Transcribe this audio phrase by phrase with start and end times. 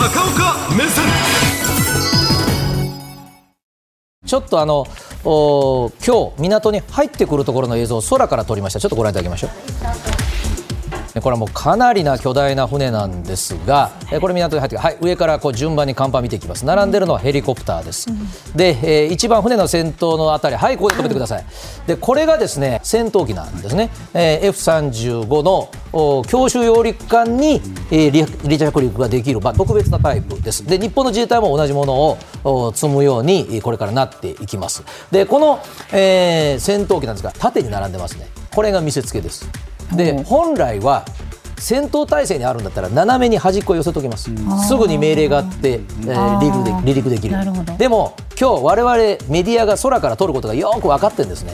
[0.00, 1.04] 高岡目線。
[4.26, 4.86] ちょっとあの
[5.22, 5.90] 今
[6.36, 8.80] 日港に入ってくるところの映像を空から撮りました。
[8.80, 9.50] ちょっとご覧いただきましょう。
[11.18, 16.64] これはもうかなりな巨大な船なんですが、これ港に入ってはい、上からこう順番に甲板見ていきます。
[16.64, 18.08] 並んでるのはヘリコプターです。
[18.54, 21.44] で、えー、一番船の先頭のあたり、はい、ここで止めてください。
[21.86, 23.90] で、これがですね、戦闘機なんですね。
[24.14, 25.68] えー、F35 の
[26.24, 30.64] 強襲揚陸艦に、えー、離着陸ができる、まあ、特別なタイプです。
[30.64, 34.84] で、日本の自衛隊も同じものを積むようにこれからなっていきます。
[35.10, 35.60] で、この、
[35.92, 38.28] えー、戦闘機なんですが、縦に並んでますね。
[38.54, 39.48] これが見せつけです。
[39.96, 41.04] で本来は
[41.60, 44.30] 戦闘態勢にあるんだったら斜めに端っこを寄せときます。
[44.66, 47.36] すぐに命令があって、えー、離陸で離陸できる。
[47.76, 48.96] でも今日我々
[49.28, 51.52] メディアが空から撮ることがよく分かってるんですね、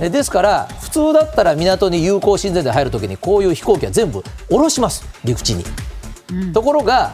[0.00, 5.04] えですから普通だったら港に有効親善で入るときにこういう飛行機は全部下ろします。
[5.22, 5.64] 陸地に、
[6.32, 7.12] うん、ところが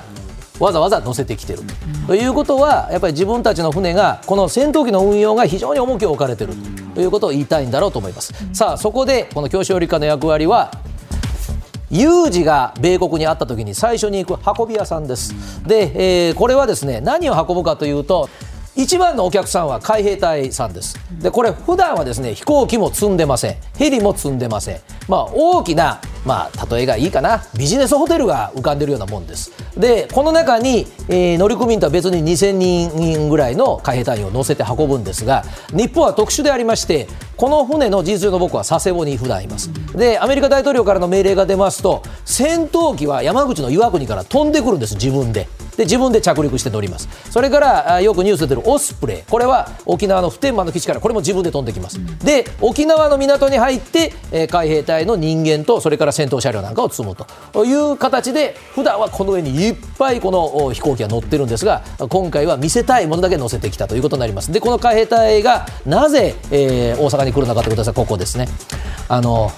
[0.58, 6.54] わざわざ乗せてきてる、うん、ということはやっぱり自分たちの船がこの戦闘機の運用が非常に重きを置かれている
[6.94, 10.70] ということを言いたいんだろうと思います、さあそこでこの強襲理科の役割は
[11.90, 15.34] 有事が米国にあった時に最初に行く運び屋さんです。
[15.66, 18.28] で、えー、これはですね何を運ぶかというと
[18.76, 20.96] 一番のお客さんは海兵隊さんです。
[21.20, 23.56] で、これ普段はですね、飛行機も積んでません。
[23.76, 24.80] ヘリも積んでません。
[25.08, 29.52] まあ、大きな、まあ、例えがいいかな、ビジネスホテルが浮かんでるようなもんです。
[29.76, 39.70] で、この中に、えー、乗組員とは別に2000人ぐらいの海兵隊員を乗せて運ぶんですが、日本は特殊でありまして、この船の事実上の僕は佐世保に普段います。
[39.94, 45.48] で、アメリカ大統領からの命令が出ますと、戦闘機は山口の岩国から飛んでくるんです、自分で。
[45.80, 47.08] で自分で着陸して乗ります。
[47.30, 49.22] それからよくニュースで出るオスプレイ。
[49.22, 57.64] これは沖縄の普天間の基地からこれも自分で飛んできます、うん、で沖縄の港に入って、えー、海兵隊の人間とそれから戦闘車両なんかを積むと。
[57.64, 64.52] いう形で普段はこの上にいっぱいこの飛行機が乗ってるんですが今回は見せたいものだけ乗せてきたということになります。
[64.52, 68.48] でこの海兵隊がなぜ、えー、大阪に来るのかということですがここですね。
[69.08, 69.50] あの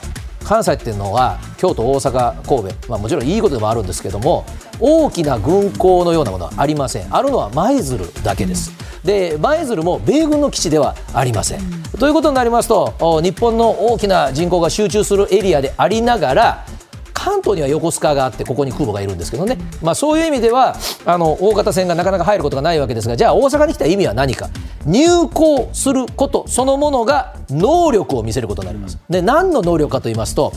[0.44, 4.44] 関西っていうのは京都、大阪、神戸、まあ、もちろんいいことでもあるんですけども
[4.82, 7.14] 大きな軍港のようなものはありません。
[7.14, 8.72] あるのは舞鶴だけです、
[9.04, 11.60] で舞鶴も米軍の基地ではありません、
[11.98, 16.66] ということになりますと日本の大きな人口が集中するエリアでありながら
[17.14, 20.76] 関東には横須賀があってここに空母がいるんですけどね、まあ、そういう意味では
[21.06, 24.48] あの大型船がなかなか入ることがないわけですがじゃあ大阪に来た意味は何か。
[24.84, 28.98] 入港することそのものが能力を見せることになります。
[29.08, 30.52] で何の能力かと言いますと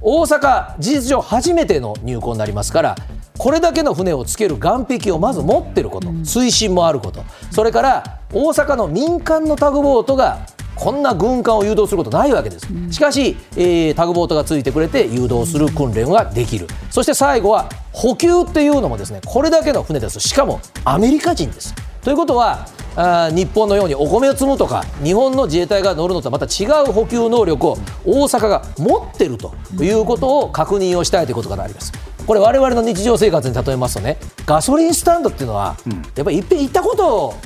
[0.00, 2.96] 大阪事実上初めての入港になりますから
[3.38, 6.08] これだけの船をつける岸壁をまず持ってること。
[6.08, 7.24] 推進もあること。
[7.50, 16.68] それから大阪の民間のタグボートがこんな軍艦を誘導することないわけです、しかし、えー、タグボートがついてくれて誘導する訓練ができる。
[16.90, 20.20] そして最後は補給っていうのもですねこれだけの船です。
[20.20, 21.74] しかもアメリカ人です。
[22.02, 22.66] ということは
[22.98, 31.92] あ日本のようにお米を積むとか日本の自衛隊が乗るのとはまた違う補給能力を大阪が持っているということを確認をしたいということがあります。
[32.26, 36.94] これ我々の日常生活に例えますとねガソリンスタンドっていうのは、うん、やっぱりいっぺん行ったこ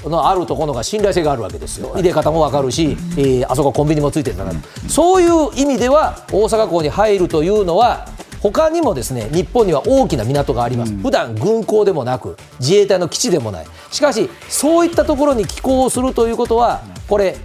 [0.03, 1.93] とのあるところが信頼性があるわけですよ。
[1.95, 8.09] 入れ方も分かるし、えー、あそこコンビニもついてるんだから、うん、そういう意味では大阪港に入るというのは
[8.43, 13.67] 他にもですね日本には大きな港があります、うん、普段軍港でもなく自衛隊の基地でもない。
[13.91, 17.37] しかしそういったところに寄港するということはこれ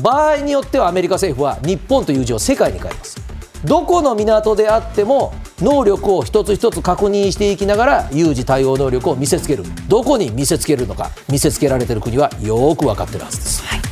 [0.00, 3.20] 場合によってはアメリカ政府は日本という字を世界に変えます。
[3.64, 9.64] どこの港であっても能力を一つ一つ確認していきながら有事対応能力を見せつける。
[9.88, 13.62] どこに見せつけるのか見せつけられている国はよく分かってるはずです。
[13.62, 13.85] はい